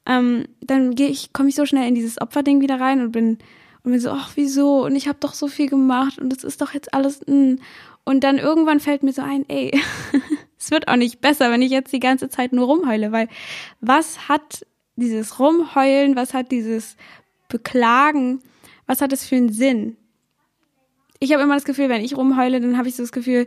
ähm, 0.09 0.47
dann 0.61 0.95
gehe 0.95 1.09
ich, 1.09 1.33
komme 1.33 1.50
ich 1.50 1.55
so 1.55 1.67
schnell 1.67 1.87
in 1.87 1.95
dieses 1.95 2.21
Opferding 2.21 2.61
wieder 2.61 2.81
rein 2.81 3.00
und 3.00 3.12
bin 3.12 3.38
und 3.85 3.93
bin 3.93 4.00
so, 4.00 4.11
ach 4.11 4.33
wieso? 4.35 4.85
Und 4.85 4.97
ich 4.97 5.07
habe 5.07 5.19
doch 5.21 5.35
so 5.35 5.47
viel 5.47 5.69
gemacht 5.69 6.19
und 6.19 6.33
es 6.33 6.43
ist 6.43 6.61
doch 6.61 6.75
jetzt 6.75 6.93
alles. 6.93 7.21
Mh. 7.27 7.33
Hm. 7.33 7.59
Und 8.05 8.25
dann 8.25 8.38
irgendwann 8.38 8.81
fällt 8.81 9.03
mir 9.03 9.12
so 9.12 9.21
ein, 9.21 9.45
ey, 9.49 9.79
es 10.59 10.71
wird 10.71 10.88
auch 10.88 10.97
nicht 10.97 11.21
besser, 11.21 11.50
wenn 11.50 11.61
ich 11.61 11.71
jetzt 11.71 11.93
die 11.93 12.00
ganze 12.00 12.31
Zeit 12.31 12.55
nur 12.55 12.65
rumheule, 12.65 13.12
weil 13.12 13.29
was 13.83 14.31
hat 14.31 14.67
dieses 14.97 15.38
Rumheulen, 15.38 16.17
was 16.17 16.33
hat 16.33 16.50
dieses 16.50 16.97
Beklagen, 17.49 18.41
was 18.87 19.03
hat 19.03 19.12
es 19.12 19.27
für 19.27 19.37
einen 19.37 19.53
Sinn? 19.53 19.99
Ich 21.21 21.35
habe 21.35 21.43
immer 21.43 21.55
das 21.55 21.65
Gefühl, 21.65 21.91
wenn 21.91 22.03
ich 22.03 22.17
rumheule, 22.17 22.61
dann 22.61 22.79
habe 22.79 22.88
ich 22.88 22.97
so 22.97 23.03
das 23.03 23.12
Gefühl, 23.12 23.45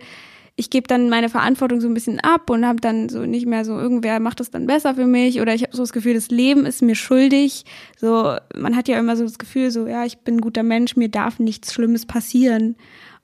ich 0.55 0.69
gebe 0.69 0.87
dann 0.87 1.09
meine 1.09 1.29
Verantwortung 1.29 1.81
so 1.81 1.87
ein 1.87 1.93
bisschen 1.93 2.19
ab 2.19 2.49
und 2.49 2.65
habe 2.65 2.79
dann 2.79 3.09
so 3.09 3.25
nicht 3.25 3.45
mehr 3.45 3.65
so, 3.65 3.79
irgendwer 3.79 4.19
macht 4.19 4.39
das 4.39 4.51
dann 4.51 4.67
besser 4.67 4.95
für 4.95 5.07
mich 5.07 5.41
oder 5.41 5.53
ich 5.55 5.63
habe 5.63 5.75
so 5.75 5.83
das 5.83 5.93
Gefühl, 5.93 6.13
das 6.13 6.29
Leben 6.29 6.65
ist 6.65 6.81
mir 6.81 6.95
schuldig. 6.95 7.63
So, 7.97 8.35
man 8.55 8.75
hat 8.75 8.87
ja 8.87 8.99
immer 8.99 9.15
so 9.15 9.23
das 9.23 9.39
Gefühl, 9.39 9.71
so, 9.71 9.87
ja, 9.87 10.05
ich 10.05 10.19
bin 10.19 10.35
ein 10.35 10.41
guter 10.41 10.63
Mensch, 10.63 10.95
mir 10.95 11.09
darf 11.09 11.39
nichts 11.39 11.73
Schlimmes 11.73 12.05
passieren. 12.05 12.75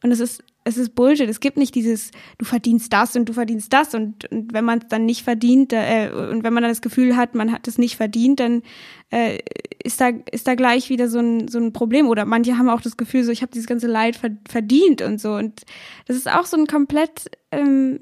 Und 0.03 0.11
es 0.11 0.19
ist 0.19 0.43
es 0.67 0.77
ist 0.77 0.95
Bullshit. 0.95 1.29
Es 1.29 1.39
gibt 1.39 1.55
nicht 1.57 1.73
dieses, 1.75 2.11
du 2.37 2.45
verdienst 2.45 2.91
das 2.91 3.15
und 3.15 3.29
du 3.29 3.33
verdienst 3.33 3.71
das 3.71 3.95
und, 3.95 4.29
und 4.31 4.53
wenn 4.53 4.65
man 4.65 4.79
es 4.79 4.87
dann 4.89 5.05
nicht 5.05 5.23
verdient 5.23 5.71
äh, 5.71 6.11
und 6.11 6.43
wenn 6.43 6.53
man 6.53 6.63
dann 6.63 6.71
das 6.71 6.81
Gefühl 6.81 7.15
hat, 7.15 7.35
man 7.35 7.53
hat 7.53 7.67
es 7.67 7.77
nicht 7.77 7.95
verdient, 7.95 8.41
dann 8.41 8.63
äh, 9.09 9.39
ist 9.81 10.01
da 10.01 10.09
ist 10.31 10.45
da 10.45 10.55
gleich 10.55 10.89
wieder 10.89 11.07
so 11.07 11.19
ein 11.19 11.47
so 11.47 11.57
ein 11.57 11.71
Problem. 11.71 12.07
Oder 12.09 12.25
manche 12.25 12.57
haben 12.57 12.69
auch 12.69 12.81
das 12.81 12.97
Gefühl, 12.97 13.23
so 13.23 13.31
ich 13.31 13.41
habe 13.41 13.51
dieses 13.53 13.67
ganze 13.67 13.87
Leid 13.87 14.19
verdient 14.49 15.01
und 15.01 15.21
so. 15.21 15.35
Und 15.35 15.61
das 16.05 16.17
ist 16.17 16.29
auch 16.29 16.45
so 16.45 16.57
ein 16.57 16.67
komplett, 16.67 17.31
ähm, 17.51 17.99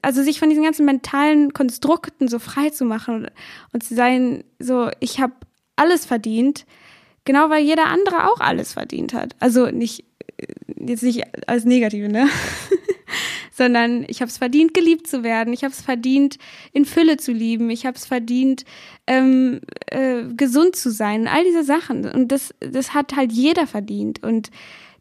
also 0.00 0.22
sich 0.22 0.38
von 0.38 0.48
diesen 0.48 0.64
ganzen 0.64 0.86
mentalen 0.86 1.52
Konstrukten 1.52 2.28
so 2.28 2.38
frei 2.38 2.70
zu 2.70 2.86
machen 2.86 3.16
und, 3.16 3.30
und 3.74 3.82
zu 3.84 3.94
sein, 3.94 4.42
so 4.58 4.88
ich 5.00 5.20
habe 5.20 5.34
alles 5.76 6.06
verdient. 6.06 6.64
Genau, 7.26 7.50
weil 7.50 7.64
jeder 7.64 7.86
andere 7.86 8.30
auch 8.30 8.40
alles 8.40 8.72
verdient 8.72 9.12
hat. 9.12 9.34
Also 9.40 9.66
nicht 9.66 10.04
jetzt 10.78 11.02
nicht 11.02 11.22
als 11.46 11.64
Negative, 11.64 12.08
ne? 12.08 12.28
sondern 13.56 14.04
ich 14.08 14.20
habe 14.20 14.28
es 14.28 14.36
verdient, 14.36 14.74
geliebt 14.74 15.06
zu 15.06 15.22
werden. 15.22 15.52
Ich 15.54 15.64
habe 15.64 15.72
es 15.72 15.80
verdient, 15.80 16.36
in 16.72 16.84
Fülle 16.84 17.16
zu 17.16 17.32
lieben. 17.32 17.70
Ich 17.70 17.86
habe 17.86 17.96
es 17.96 18.04
verdient, 18.04 18.64
ähm, 19.06 19.60
äh, 19.86 20.24
gesund 20.36 20.76
zu 20.76 20.90
sein. 20.90 21.26
All 21.26 21.42
diese 21.42 21.64
Sachen. 21.64 22.04
Und 22.04 22.32
das, 22.32 22.54
das 22.60 22.92
hat 22.92 23.16
halt 23.16 23.32
jeder 23.32 23.66
verdient. 23.66 24.22
Und 24.22 24.50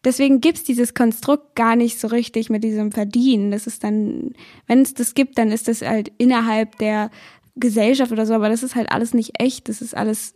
deswegen 0.06 0.39
gibt's 0.39 0.63
dieses 0.63 0.94
Konstrukt 0.94 1.56
gar 1.56 1.75
nicht 1.75 2.00
so 2.00 2.08
richtig 2.08 2.50
mit 2.50 2.63
diesem 2.63 2.94
Verdienen. 2.94 3.51
Das 3.51 3.68
ist 3.68 3.84
dann, 3.84 4.34
wenn 4.68 4.82
es 4.82 4.94
das 4.94 5.15
gibt, 5.15 5.38
dann 5.38 5.51
ist 5.51 5.68
das 5.68 5.82
halt 5.82 6.13
innerhalb 6.18 6.77
der 6.77 7.12
Gesellschaft 7.58 8.12
oder 8.12 8.25
so, 8.25 8.34
aber 8.34 8.50
das 8.50 8.63
ist 8.63 8.75
halt 8.75 8.92
alles 8.92 9.13
nicht 9.13 9.39
echt. 9.39 9.68
Das 9.68 9.82
ist 9.82 9.96
alles 9.96 10.34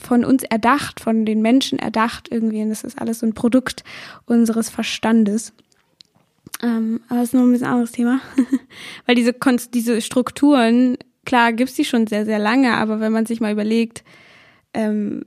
von 0.00 0.24
uns 0.24 0.42
erdacht, 0.42 1.00
von 1.00 1.24
den 1.24 1.42
Menschen 1.42 1.78
erdacht 1.78 2.28
irgendwie. 2.30 2.62
Und 2.62 2.70
das 2.70 2.84
ist 2.84 3.00
alles 3.00 3.20
so 3.20 3.26
ein 3.26 3.34
Produkt 3.34 3.84
unseres 4.26 4.70
Verstandes. 4.70 5.52
Ähm, 6.62 7.00
aber 7.08 7.20
das 7.20 7.28
ist 7.28 7.34
noch 7.34 7.42
ein 7.42 7.52
bisschen 7.52 7.66
anderes 7.66 7.92
Thema. 7.92 8.20
Weil 9.06 9.14
diese, 9.14 9.34
diese 9.72 10.00
Strukturen, 10.00 10.96
klar, 11.24 11.52
gibt's 11.52 11.74
die 11.74 11.84
schon 11.84 12.06
sehr, 12.06 12.24
sehr 12.24 12.38
lange, 12.38 12.74
aber 12.76 13.00
wenn 13.00 13.12
man 13.12 13.26
sich 13.26 13.40
mal 13.40 13.52
überlegt, 13.52 14.04
ähm, 14.74 15.24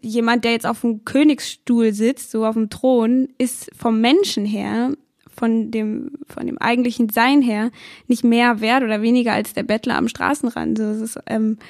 jemand, 0.00 0.44
der 0.44 0.52
jetzt 0.52 0.66
auf 0.66 0.82
dem 0.82 1.04
Königsstuhl 1.04 1.92
sitzt, 1.92 2.30
so 2.30 2.46
auf 2.46 2.54
dem 2.54 2.70
Thron, 2.70 3.28
ist 3.38 3.70
vom 3.76 4.00
Menschen 4.00 4.44
her, 4.44 4.92
von 5.34 5.70
dem, 5.70 6.12
von 6.28 6.46
dem 6.46 6.58
eigentlichen 6.58 7.08
Sein 7.08 7.42
her, 7.42 7.70
nicht 8.06 8.22
mehr 8.22 8.60
wert 8.60 8.82
oder 8.84 9.02
weniger 9.02 9.32
als 9.32 9.54
der 9.54 9.64
Bettler 9.64 9.96
am 9.96 10.08
Straßenrand. 10.08 10.78
So, 10.78 10.84
es 10.84 11.00
ist, 11.00 11.18
ähm, 11.26 11.58
äh, 11.58 11.64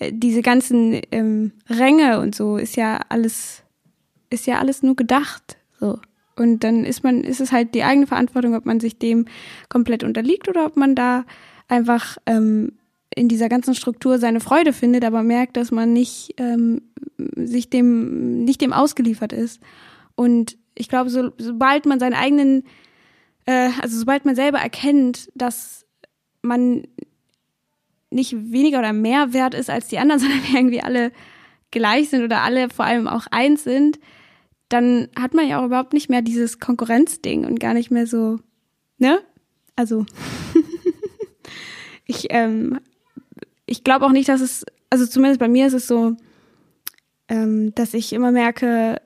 diese 0.00 0.42
ganzen 0.42 1.00
ähm, 1.12 1.52
Ränge 1.68 2.20
und 2.20 2.34
so 2.34 2.56
ist 2.56 2.76
ja 2.76 3.00
alles, 3.08 3.62
ist 4.30 4.46
ja 4.46 4.58
alles 4.58 4.82
nur 4.82 4.96
gedacht. 4.96 5.56
So. 5.78 5.98
Und 6.36 6.64
dann 6.64 6.84
ist 6.84 7.04
man, 7.04 7.22
ist 7.22 7.40
es 7.40 7.52
halt 7.52 7.74
die 7.74 7.84
eigene 7.84 8.06
Verantwortung, 8.06 8.54
ob 8.54 8.66
man 8.66 8.80
sich 8.80 8.98
dem 8.98 9.26
komplett 9.68 10.02
unterliegt 10.02 10.48
oder 10.48 10.66
ob 10.66 10.76
man 10.76 10.94
da 10.94 11.24
einfach 11.68 12.18
ähm, 12.26 12.72
in 13.14 13.28
dieser 13.28 13.48
ganzen 13.48 13.74
Struktur 13.74 14.18
seine 14.18 14.40
Freude 14.40 14.72
findet, 14.72 15.04
aber 15.04 15.22
merkt, 15.22 15.56
dass 15.56 15.70
man 15.70 15.92
nicht 15.92 16.34
ähm, 16.38 16.82
sich 17.36 17.70
dem 17.70 18.44
nicht 18.44 18.60
dem 18.60 18.72
ausgeliefert 18.72 19.32
ist. 19.32 19.60
Und 20.16 20.56
ich 20.74 20.88
glaube, 20.88 21.10
so, 21.10 21.30
sobald 21.38 21.86
man 21.86 22.00
seinen 22.00 22.14
eigenen, 22.14 22.64
äh, 23.46 23.70
also 23.80 23.98
sobald 23.98 24.24
man 24.24 24.34
selber 24.34 24.58
erkennt, 24.58 25.30
dass 25.36 25.86
man 26.42 26.82
nicht 28.14 28.52
weniger 28.52 28.78
oder 28.78 28.92
mehr 28.92 29.32
wert 29.32 29.54
ist 29.54 29.70
als 29.70 29.88
die 29.88 29.98
anderen, 29.98 30.20
sondern 30.20 30.40
irgendwie 30.52 30.80
alle 30.80 31.12
gleich 31.70 32.10
sind 32.10 32.22
oder 32.22 32.42
alle 32.42 32.70
vor 32.70 32.84
allem 32.84 33.08
auch 33.08 33.26
eins 33.30 33.64
sind, 33.64 33.98
dann 34.68 35.08
hat 35.18 35.34
man 35.34 35.48
ja 35.48 35.60
auch 35.60 35.66
überhaupt 35.66 35.92
nicht 35.92 36.08
mehr 36.08 36.22
dieses 36.22 36.60
Konkurrenzding 36.60 37.44
und 37.44 37.60
gar 37.60 37.74
nicht 37.74 37.90
mehr 37.90 38.06
so, 38.06 38.38
ne? 38.98 39.20
Also 39.76 40.06
ich 42.06 42.28
ähm, 42.30 42.78
ich 43.66 43.84
glaube 43.84 44.06
auch 44.06 44.12
nicht, 44.12 44.28
dass 44.28 44.40
es, 44.40 44.64
also 44.90 45.06
zumindest 45.06 45.40
bei 45.40 45.48
mir 45.48 45.66
ist 45.66 45.72
es 45.72 45.86
so, 45.86 46.16
ähm, 47.28 47.74
dass 47.74 47.94
ich 47.94 48.12
immer 48.12 48.30
merke, 48.30 49.00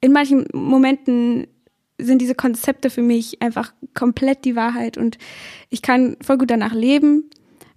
in 0.00 0.12
manchen 0.12 0.46
Momenten 0.52 1.46
sind 1.98 2.20
diese 2.20 2.34
Konzepte 2.34 2.90
für 2.90 3.02
mich 3.02 3.40
einfach 3.40 3.72
komplett 3.94 4.44
die 4.44 4.56
Wahrheit 4.56 4.98
und 4.98 5.16
ich 5.70 5.80
kann 5.80 6.16
voll 6.20 6.38
gut 6.38 6.50
danach 6.50 6.74
leben. 6.74 7.30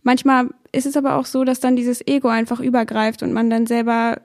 Manchmal 0.08 0.52
ist 0.72 0.86
es 0.86 0.96
aber 0.96 1.18
auch 1.18 1.26
so, 1.26 1.44
dass 1.44 1.60
dann 1.60 1.76
dieses 1.76 2.00
Ego 2.08 2.30
einfach 2.30 2.62
übergreift 2.62 3.24
und 3.24 3.34
man 3.34 3.50
dann 3.50 3.68
selber 3.68 4.22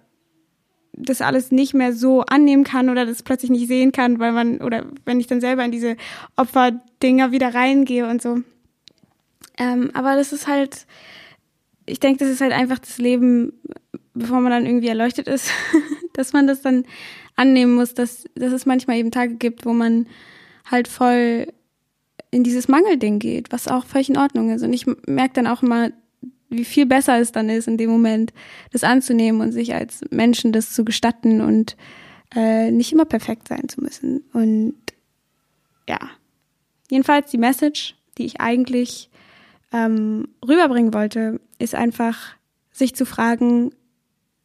das 0.92 1.20
alles 1.20 1.50
nicht 1.50 1.74
mehr 1.74 1.92
so 1.92 2.20
annehmen 2.20 2.62
kann 2.62 2.88
oder 2.88 3.04
das 3.04 3.24
plötzlich 3.24 3.50
nicht 3.50 3.66
sehen 3.66 3.90
kann, 3.90 4.20
weil 4.20 4.30
man, 4.30 4.60
oder 4.60 4.86
wenn 5.06 5.18
ich 5.18 5.26
dann 5.26 5.40
selber 5.40 5.64
in 5.64 5.72
diese 5.72 5.96
Opferdinger 6.36 7.32
wieder 7.32 7.52
reingehe 7.52 8.08
und 8.08 8.22
so. 8.22 8.42
Ähm, 9.58 9.90
aber 9.92 10.14
das 10.14 10.32
ist 10.32 10.46
halt, 10.46 10.86
ich 11.84 11.98
denke, 11.98 12.20
das 12.20 12.28
ist 12.28 12.42
halt 12.42 12.52
einfach 12.52 12.78
das 12.78 12.98
Leben, 12.98 13.52
bevor 14.14 14.40
man 14.40 14.52
dann 14.52 14.66
irgendwie 14.66 14.86
erleuchtet 14.86 15.26
ist, 15.26 15.50
dass 16.12 16.32
man 16.32 16.46
das 16.46 16.62
dann 16.62 16.84
annehmen 17.34 17.74
muss, 17.74 17.92
dass, 17.92 18.22
dass 18.36 18.52
es 18.52 18.66
manchmal 18.66 18.98
eben 18.98 19.10
Tage 19.10 19.34
gibt, 19.34 19.66
wo 19.66 19.72
man 19.72 20.06
halt 20.70 20.86
voll 20.86 21.48
in 22.32 22.42
dieses 22.42 22.66
Mangelding 22.66 23.20
geht, 23.20 23.52
was 23.52 23.68
auch 23.68 23.84
völlig 23.84 24.08
in 24.08 24.16
Ordnung 24.16 24.50
ist. 24.50 24.62
Und 24.62 24.72
ich 24.72 24.86
merke 25.06 25.34
dann 25.34 25.46
auch 25.46 25.62
immer, 25.62 25.90
wie 26.48 26.64
viel 26.64 26.86
besser 26.86 27.20
es 27.20 27.30
dann 27.30 27.48
ist, 27.48 27.68
in 27.68 27.76
dem 27.76 27.90
Moment 27.90 28.32
das 28.72 28.84
anzunehmen 28.84 29.40
und 29.40 29.52
sich 29.52 29.74
als 29.74 30.00
Menschen 30.10 30.52
das 30.52 30.72
zu 30.72 30.84
gestatten 30.84 31.40
und 31.40 31.76
äh, 32.34 32.70
nicht 32.70 32.92
immer 32.92 33.04
perfekt 33.04 33.48
sein 33.48 33.68
zu 33.68 33.80
müssen. 33.80 34.24
Und 34.32 34.74
ja, 35.88 35.98
jedenfalls 36.90 37.30
die 37.30 37.38
Message, 37.38 37.96
die 38.18 38.24
ich 38.24 38.40
eigentlich 38.40 39.10
ähm, 39.72 40.28
rüberbringen 40.46 40.94
wollte, 40.94 41.38
ist 41.58 41.74
einfach, 41.74 42.34
sich 42.70 42.94
zu 42.94 43.04
fragen, 43.04 43.72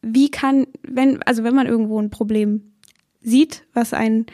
wie 0.02 0.30
kann, 0.30 0.66
wenn, 0.82 1.22
also 1.22 1.42
wenn 1.42 1.54
man 1.54 1.66
irgendwo 1.66 2.00
ein 2.00 2.10
Problem 2.10 2.72
sieht, 3.22 3.64
was 3.72 3.94
ein, 3.94 4.26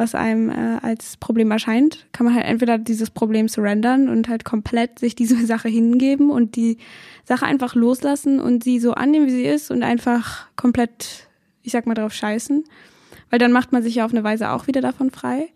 was 0.00 0.16
einem 0.16 0.50
äh, 0.50 0.78
als 0.82 1.16
Problem 1.16 1.50
erscheint, 1.50 2.06
kann 2.10 2.26
man 2.26 2.34
halt 2.34 2.46
entweder 2.46 2.78
dieses 2.78 3.10
Problem 3.10 3.48
surrendern 3.48 4.08
und 4.08 4.28
halt 4.28 4.44
komplett 4.44 4.98
sich 4.98 5.14
diese 5.14 5.36
Sache 5.46 5.68
hingeben 5.68 6.30
und 6.30 6.56
die 6.56 6.78
Sache 7.24 7.46
einfach 7.46 7.74
loslassen 7.74 8.40
und 8.40 8.64
sie 8.64 8.80
so 8.80 8.92
annehmen, 8.94 9.26
wie 9.26 9.30
sie 9.30 9.44
ist 9.44 9.70
und 9.70 9.82
einfach 9.82 10.48
komplett, 10.56 11.28
ich 11.62 11.70
sag 11.70 11.86
mal, 11.86 11.94
drauf 11.94 12.12
scheißen. 12.12 12.64
Weil 13.30 13.38
dann 13.38 13.52
macht 13.52 13.70
man 13.70 13.82
sich 13.82 13.94
ja 13.94 14.04
auf 14.04 14.12
eine 14.12 14.24
Weise 14.24 14.50
auch 14.50 14.66
wieder 14.66 14.80
davon 14.80 15.10
frei. 15.10 15.50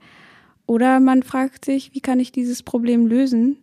Oder 0.66 1.00
man 1.00 1.24
fragt 1.24 1.64
sich, 1.64 1.92
wie 1.92 2.00
kann 2.00 2.20
ich 2.20 2.30
dieses 2.30 2.62
Problem 2.62 3.06
lösen? 3.06 3.58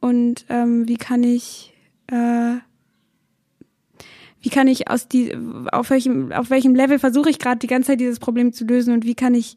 und 0.00 0.44
ähm, 0.48 0.86
wie 0.88 0.96
kann 0.96 1.22
ich 1.22 1.74
äh, 2.08 2.56
wie 4.40 4.50
kann 4.50 4.68
ich 4.68 4.88
aus 4.88 5.08
die 5.08 5.36
auf 5.72 5.90
welchem 5.90 6.32
auf 6.32 6.50
welchem 6.50 6.74
Level 6.74 6.98
versuche 6.98 7.30
ich 7.30 7.38
gerade 7.38 7.58
die 7.58 7.66
ganze 7.66 7.88
Zeit 7.88 8.00
dieses 8.00 8.20
Problem 8.20 8.52
zu 8.52 8.64
lösen 8.64 8.94
und 8.94 9.04
wie 9.04 9.14
kann 9.14 9.34
ich 9.34 9.56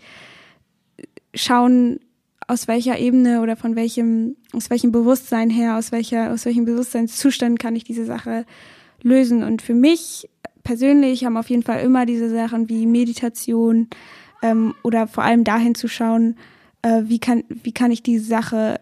schauen 1.34 2.00
aus 2.48 2.68
welcher 2.68 3.00
Ebene 3.00 3.42
oder 3.42 3.56
von 3.56 3.76
welchem 3.76 4.36
aus 4.54 4.70
welchem 4.70 4.92
Bewusstsein 4.92 5.50
her 5.50 5.78
aus 5.78 5.92
welcher 5.92 6.32
aus 6.32 6.46
welchem 6.46 6.66
Bewusstseinszustand 6.66 7.60
kann 7.60 7.76
ich 7.76 7.84
diese 7.84 8.06
Sache 8.06 8.46
lösen 9.02 9.44
und 9.44 9.62
für 9.62 9.74
mich 9.74 10.30
persönlich 10.64 11.26
haben 11.26 11.38
auf 11.38 11.50
jeden 11.50 11.64
Fall 11.64 11.82
immer 11.82 12.06
diese 12.06 12.30
Sachen 12.30 12.70
wie 12.70 12.86
Meditation 12.86 13.88
ähm, 14.42 14.76
oder 14.84 15.08
vor 15.08 15.24
allem 15.24 15.44
dahin 15.44 15.76
zu 15.76 15.88
schauen 15.88 16.38
äh, 16.82 17.04
wie 17.06 17.20
kann 17.20 17.44
wie 17.48 17.72
kann 17.72 17.92
ich 17.92 18.04
diese 18.04 18.26
Sache 18.26 18.80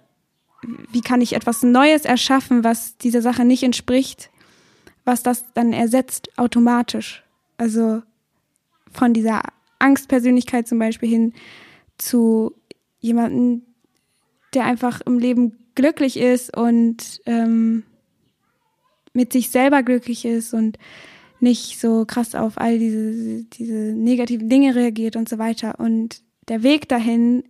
wie 0.91 1.01
kann 1.01 1.22
ich 1.22 1.34
etwas 1.34 1.63
Neues 1.63 2.06
erschaffen, 2.06 2.63
was 2.63 2.98
dieser 2.98 3.22
Sache 3.22 3.46
nicht 3.46 3.63
entspricht, 3.63 4.29
was 5.06 5.24
das 5.24 5.46
dann 5.53 5.74
ersetzt 5.74 6.38
automatisch. 6.38 7.24
Also 7.58 8.01
von 8.91 9.13
dieser 9.13 9.41
Angstpersönlichkeit 9.79 10.68
zum 10.68 10.79
Beispiel 10.79 11.10
hin 11.10 11.34
zu 12.00 12.56
jemanden, 13.00 13.65
der 14.53 14.65
einfach 14.65 15.01
im 15.01 15.20
Leben 15.20 15.58
glücklich 15.75 16.18
ist 16.18 16.56
und 16.56 17.22
ähm, 17.25 17.84
mit 19.13 19.32
sich 19.34 19.50
selber 19.50 19.84
glücklich 19.84 20.25
ist 20.25 20.53
und 20.53 20.77
nicht 21.39 21.79
so 21.79 22.06
krass 22.06 22.36
auf 22.36 22.58
all 22.58 22.79
diese, 22.79 23.44
diese 23.46 23.94
negativen 23.94 24.50
Dinge 24.50 24.75
reagiert 24.75 25.15
und 25.15 25.29
so 25.29 25.38
weiter. 25.38 25.79
Und 25.79 26.22
der 26.50 26.63
Weg 26.63 26.89
dahin 26.89 27.44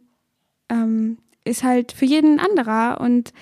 ähm, 0.70 1.18
ist 1.44 1.64
halt 1.64 1.92
für 1.92 2.06
jeden 2.06 2.40
anderer 2.40 3.02
und 3.02 3.34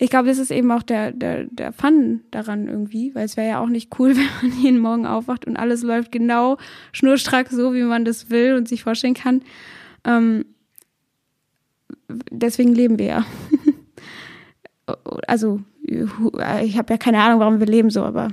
ich 0.00 0.10
glaube, 0.10 0.28
das 0.28 0.38
ist 0.38 0.52
eben 0.52 0.70
auch 0.70 0.84
der, 0.84 1.10
der, 1.10 1.46
der 1.46 1.72
Fun 1.72 2.20
daran 2.30 2.68
irgendwie, 2.68 3.12
weil 3.16 3.24
es 3.24 3.36
wäre 3.36 3.48
ja 3.48 3.60
auch 3.60 3.68
nicht 3.68 3.98
cool, 3.98 4.16
wenn 4.16 4.50
man 4.50 4.62
jeden 4.62 4.78
Morgen 4.78 5.06
aufwacht 5.06 5.44
und 5.44 5.56
alles 5.56 5.82
läuft 5.82 6.12
genau 6.12 6.56
schnurstracks 6.92 7.50
so, 7.50 7.74
wie 7.74 7.82
man 7.82 8.04
das 8.04 8.30
will 8.30 8.54
und 8.54 8.68
sich 8.68 8.84
vorstellen 8.84 9.14
kann. 9.14 9.42
Ähm, 10.04 10.44
deswegen 12.30 12.74
leben 12.74 12.98
wir 12.98 13.06
ja. 13.06 13.26
also, 15.26 15.60
ich 15.82 16.78
habe 16.78 16.92
ja 16.92 16.98
keine 16.98 17.20
Ahnung, 17.22 17.40
warum 17.40 17.60
wir 17.60 17.66
leben 17.66 17.90
so, 17.90 18.02
aber 18.02 18.30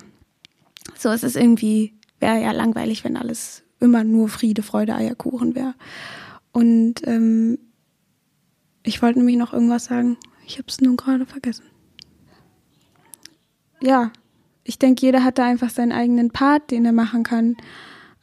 so 0.97 1.11
ist 1.11 1.23
es 1.23 1.35
irgendwie, 1.35 1.93
wäre 2.19 2.41
ja 2.41 2.51
langweilig, 2.51 3.03
wenn 3.03 3.17
alles 3.17 3.63
immer 3.79 4.03
nur 4.03 4.29
Friede, 4.29 4.63
Freude, 4.63 4.95
Eierkuchen 4.95 5.55
wäre. 5.55 5.75
Und 6.51 7.05
ähm, 7.05 7.59
ich 8.83 9.01
wollte 9.01 9.19
nämlich 9.19 9.37
noch 9.37 9.53
irgendwas 9.53 9.85
sagen. 9.85 10.17
Ich 10.47 10.57
habe 10.57 10.67
es 10.67 10.79
nun 10.79 10.95
gerade 10.95 11.25
vergessen. 11.25 11.65
Ja, 13.81 14.11
ich 14.63 14.79
denke, 14.79 15.05
jeder 15.05 15.23
hat 15.23 15.37
da 15.37 15.45
einfach 15.45 15.69
seinen 15.69 15.91
eigenen 15.91 16.31
Part, 16.31 16.71
den 16.71 16.85
er 16.85 16.91
machen 16.91 17.23
kann. 17.23 17.57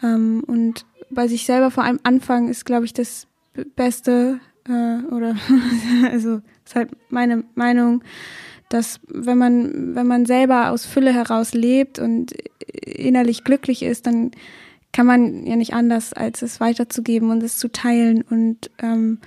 Ähm, 0.02 0.42
und 0.46 0.86
bei 1.10 1.28
sich 1.28 1.44
selber 1.46 1.70
vor 1.70 1.84
allem 1.84 2.00
anfangen 2.02 2.48
ist, 2.48 2.64
glaube 2.64 2.84
ich, 2.84 2.92
das 2.92 3.26
Beste. 3.76 4.40
Äh, 4.68 5.04
oder 5.12 5.36
also 6.10 6.40
ist 6.64 6.74
halt 6.74 6.90
meine 7.10 7.44
Meinung, 7.54 8.02
dass 8.68 9.00
wenn 9.08 9.38
man 9.38 9.94
wenn 9.94 10.06
man 10.06 10.24
selber 10.24 10.70
aus 10.70 10.86
Fülle 10.86 11.12
heraus 11.12 11.52
lebt 11.52 11.98
und 11.98 12.32
innerlich 12.84 13.44
glücklich 13.44 13.82
ist, 13.82 14.06
dann 14.06 14.30
kann 14.92 15.06
man 15.06 15.46
ja 15.46 15.56
nicht 15.56 15.74
anders, 15.74 16.12
als 16.12 16.42
es 16.42 16.60
weiterzugeben 16.60 17.30
und 17.30 17.42
es 17.42 17.58
zu 17.58 17.70
teilen 17.70 18.22
und 18.22 18.70
ähm, 18.78 19.18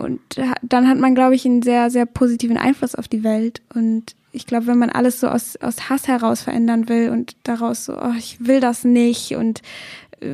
und 0.00 0.20
dann 0.62 0.88
hat 0.88 0.98
man, 0.98 1.14
glaube 1.14 1.34
ich, 1.34 1.44
einen 1.44 1.60
sehr, 1.60 1.90
sehr 1.90 2.06
positiven 2.06 2.56
Einfluss 2.56 2.94
auf 2.94 3.06
die 3.06 3.22
Welt. 3.22 3.60
Und 3.74 4.16
ich 4.32 4.46
glaube, 4.46 4.66
wenn 4.66 4.78
man 4.78 4.88
alles 4.88 5.20
so 5.20 5.28
aus, 5.28 5.56
aus 5.56 5.90
Hass 5.90 6.08
heraus 6.08 6.40
verändern 6.40 6.88
will 6.88 7.10
und 7.10 7.36
daraus 7.42 7.84
so, 7.84 8.00
oh, 8.00 8.14
ich 8.16 8.38
will 8.46 8.60
das 8.60 8.84
nicht 8.84 9.36
und 9.36 9.60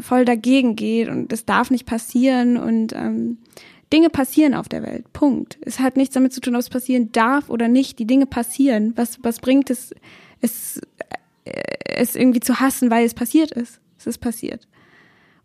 voll 0.01 0.25
dagegen 0.25 0.77
geht 0.77 1.09
und 1.09 1.33
das 1.33 1.45
darf 1.45 1.71
nicht 1.71 1.87
passieren 1.87 2.57
und 2.57 2.93
ähm, 2.95 3.39
Dinge 3.93 4.11
passieren 4.11 4.55
auf 4.55 4.69
der 4.69 4.83
Welt. 4.83 5.13
Punkt. 5.13 5.59
Es 5.61 5.79
hat 5.79 5.97
nichts 5.97 6.15
damit 6.15 6.33
zu 6.33 6.41
tun, 6.41 6.57
ob 6.57 6.61
es 6.61 6.71
passieren 6.71 7.13
darf 7.13 7.49
oder 7.49 7.69
nicht. 7.69 7.99
Die 7.99 8.07
Dinge 8.07 8.27
passieren. 8.27 8.93
Was, 8.97 9.23
was 9.23 9.39
bringt 9.39 9.71
es, 9.71 9.93
es, 10.41 10.81
äh, 11.45 11.53
es 11.85 12.17
irgendwie 12.17 12.41
zu 12.41 12.59
hassen, 12.59 12.91
weil 12.91 13.07
es 13.07 13.15
passiert 13.15 13.53
ist? 13.53 13.81
Es 13.99 14.07
ist 14.07 14.19
passiert. 14.19 14.67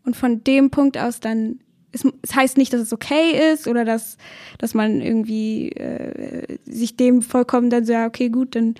Und 0.03 0.15
von 0.15 0.43
dem 0.43 0.71
Punkt 0.71 0.97
aus 0.97 1.19
dann, 1.19 1.59
es, 1.91 2.03
es 2.23 2.35
heißt 2.35 2.57
nicht, 2.57 2.73
dass 2.73 2.81
es 2.81 2.93
okay 2.93 3.53
ist 3.53 3.67
oder 3.67 3.85
dass, 3.85 4.17
dass 4.57 4.73
man 4.73 5.01
irgendwie 5.01 5.69
äh, 5.73 6.57
sich 6.65 6.97
dem 6.97 7.21
vollkommen 7.21 7.69
dann 7.69 7.85
so, 7.85 7.93
ja, 7.93 8.07
okay, 8.07 8.29
gut, 8.29 8.55
dann 8.55 8.73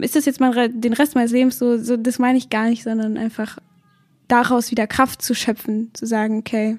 ist 0.00 0.16
das 0.16 0.24
jetzt 0.24 0.40
mal 0.40 0.70
den 0.70 0.94
Rest 0.94 1.14
meines 1.14 1.32
Lebens 1.32 1.58
so, 1.58 1.76
so, 1.76 1.98
das 1.98 2.18
meine 2.18 2.38
ich 2.38 2.48
gar 2.48 2.70
nicht, 2.70 2.82
sondern 2.82 3.18
einfach 3.18 3.58
daraus 4.28 4.70
wieder 4.70 4.86
Kraft 4.86 5.22
zu 5.22 5.34
schöpfen, 5.34 5.90
zu 5.94 6.06
sagen, 6.06 6.38
okay, 6.38 6.76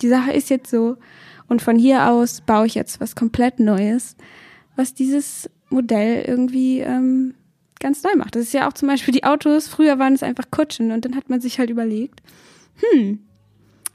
die 0.00 0.08
Sache 0.08 0.32
ist 0.32 0.50
jetzt 0.50 0.70
so 0.70 0.96
und 1.48 1.62
von 1.62 1.78
hier 1.78 2.08
aus 2.08 2.40
baue 2.40 2.66
ich 2.66 2.74
jetzt 2.74 3.00
was 3.00 3.14
komplett 3.14 3.60
Neues, 3.60 4.16
was 4.76 4.94
dieses 4.94 5.50
Modell 5.70 6.24
irgendwie 6.26 6.80
ähm, 6.80 7.34
ganz 7.80 8.02
neu 8.02 8.14
macht. 8.16 8.36
Das 8.36 8.42
ist 8.42 8.54
ja 8.54 8.68
auch 8.68 8.72
zum 8.72 8.88
Beispiel 8.88 9.12
die 9.12 9.24
Autos, 9.24 9.68
früher 9.68 9.98
waren 9.98 10.14
es 10.14 10.22
einfach 10.22 10.50
Kutschen 10.50 10.92
und 10.92 11.04
dann 11.04 11.16
hat 11.16 11.28
man 11.28 11.40
sich 11.40 11.58
halt 11.58 11.70
überlegt, 11.70 12.22
hm, 12.76 13.20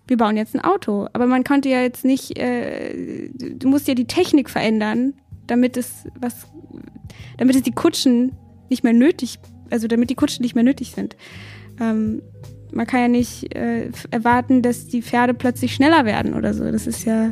wir 0.08 0.18
bauen 0.18 0.38
jetzt 0.38 0.56
ein 0.56 0.62
Auto. 0.62 1.08
Aber 1.14 1.28
man 1.28 1.44
konnte 1.44 1.70
ja 1.70 1.82
jetzt 1.82 2.06
nicht, 2.06 2.38
äh, 2.38 3.30
du 3.34 3.68
musst 3.68 3.88
ja 3.88 3.94
die 3.94 4.08
Technik 4.08 4.50
verändern, 4.50 5.14
damit 5.48 5.78
es 5.78 6.06
was, 6.20 6.48
damit 7.38 7.56
es 7.56 7.62
die 7.64 7.72
Kutschen 7.72 8.34
nicht 8.70 8.84
mehr 8.84 8.94
nötig, 8.94 9.40
also 9.70 9.88
damit 9.88 10.10
die 10.10 10.16
Kutschen 10.16 10.44
nicht 10.44 10.56
mehr 10.56 10.64
nötig 10.64 10.92
sind. 10.92 11.16
Ähm, 11.80 12.22
man 12.72 12.86
kann 12.86 13.02
ja 13.02 13.08
nicht 13.08 13.56
äh, 13.56 13.90
erwarten, 14.12 14.62
dass 14.62 14.88
die 14.88 15.02
Pferde 15.02 15.34
plötzlich 15.34 15.74
schneller 15.74 16.06
werden 16.06 16.34
oder 16.34 16.54
so. 16.54 16.70
Das 16.72 16.88
ist 16.88 17.06
ja, 17.06 17.32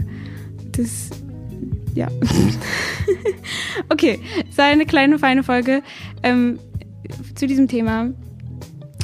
das, 0.72 1.10
ja. 1.94 2.08
okay, 3.90 4.20
es 4.50 4.58
war 4.58 4.66
eine 4.66 4.86
kleine, 4.86 5.20
feine 5.20 5.44
Folge 5.44 5.82
ähm, 6.24 6.60
zu 7.36 7.48
diesem 7.48 7.68
Thema. 7.68 8.12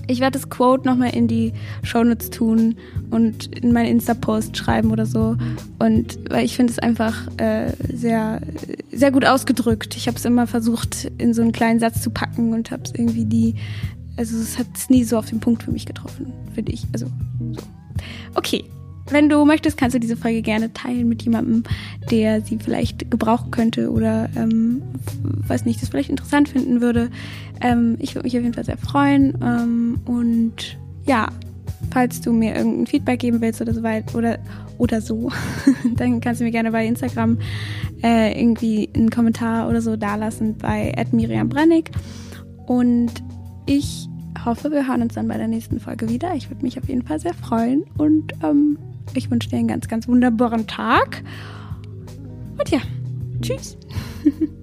Ich 0.07 0.19
werde 0.19 0.37
das 0.37 0.49
Quote 0.49 0.87
nochmal 0.87 1.15
in 1.15 1.27
die 1.27 1.53
Shownotes 1.83 2.31
tun 2.31 2.75
und 3.11 3.55
in 3.55 3.71
meinen 3.71 3.87
Insta-Post 3.87 4.57
schreiben 4.57 4.91
oder 4.91 5.05
so. 5.05 5.37
Und 5.79 6.19
weil 6.29 6.43
ich 6.43 6.55
finde 6.55 6.73
es 6.73 6.79
einfach 6.79 7.27
äh, 7.37 7.71
sehr, 7.93 8.41
sehr 8.91 9.11
gut 9.11 9.25
ausgedrückt. 9.25 9.95
Ich 9.95 10.07
habe 10.07 10.17
es 10.17 10.25
immer 10.25 10.47
versucht, 10.47 11.09
in 11.17 11.33
so 11.33 11.41
einen 11.41 11.53
kleinen 11.53 11.79
Satz 11.79 12.01
zu 12.01 12.09
packen 12.09 12.51
und 12.51 12.71
habe 12.71 12.83
es 12.83 12.91
irgendwie 12.93 13.25
die, 13.25 13.55
also 14.17 14.37
es 14.37 14.57
hat 14.57 14.67
es 14.75 14.89
nie 14.89 15.03
so 15.03 15.17
auf 15.17 15.29
den 15.29 15.39
Punkt 15.39 15.63
für 15.63 15.71
mich 15.71 15.85
getroffen, 15.85 16.33
finde 16.53 16.71
ich. 16.71 16.85
Also 16.93 17.07
so. 17.51 17.61
Okay, 18.35 18.63
wenn 19.09 19.29
du 19.29 19.43
möchtest, 19.45 19.77
kannst 19.77 19.95
du 19.95 19.99
diese 19.99 20.15
Folge 20.15 20.41
gerne 20.41 20.73
teilen 20.73 21.07
mit 21.09 21.23
jemandem, 21.23 21.63
der 22.09 22.41
sie 22.41 22.57
vielleicht 22.57 23.11
gebrauchen 23.11 23.51
könnte 23.51 23.91
oder 23.91 24.29
ähm, 24.35 24.81
weiß 25.47 25.65
nicht, 25.65 25.81
das 25.81 25.89
vielleicht 25.89 26.09
interessant 26.09 26.49
finden 26.49 26.81
würde. 26.81 27.09
Ähm, 27.61 27.97
ich 27.99 28.15
würde 28.15 28.25
mich 28.25 28.37
auf 28.37 28.43
jeden 28.43 28.53
Fall 28.53 28.65
sehr 28.65 28.77
freuen. 28.77 29.37
Ähm, 29.43 29.99
und 30.05 30.77
ja, 31.05 31.27
falls 31.91 32.21
du 32.21 32.31
mir 32.31 32.55
irgendein 32.55 32.87
Feedback 32.87 33.19
geben 33.19 33.41
willst 33.41 33.61
oder 33.61 33.73
so 33.73 33.83
weit 33.83 34.15
oder 34.15 34.39
oder 34.77 35.01
so, 35.01 35.31
dann 35.95 36.21
kannst 36.21 36.41
du 36.41 36.45
mir 36.45 36.51
gerne 36.51 36.71
bei 36.71 36.85
Instagram 36.85 37.37
äh, 38.01 38.39
irgendwie 38.39 38.89
einen 38.95 39.09
Kommentar 39.09 39.69
oder 39.69 39.81
so 39.81 39.95
dalassen 39.95 40.57
bei 40.57 40.93
Miriam 41.11 41.49
Brennig. 41.49 41.91
Und 42.65 43.11
ich 43.75 44.09
hoffe, 44.43 44.69
wir 44.71 44.85
hören 44.85 45.01
uns 45.01 45.13
dann 45.13 45.29
bei 45.29 45.37
der 45.37 45.47
nächsten 45.47 45.79
Folge 45.79 46.09
wieder. 46.09 46.35
Ich 46.35 46.49
würde 46.49 46.63
mich 46.63 46.77
auf 46.77 46.89
jeden 46.89 47.03
Fall 47.03 47.19
sehr 47.19 47.33
freuen 47.33 47.83
und 47.97 48.33
ähm, 48.43 48.77
ich 49.13 49.31
wünsche 49.31 49.49
dir 49.49 49.57
einen 49.57 49.69
ganz, 49.69 49.87
ganz 49.87 50.07
wunderbaren 50.09 50.67
Tag. 50.67 51.23
Und 52.57 52.69
ja, 52.69 52.79
tschüss. 53.41 53.77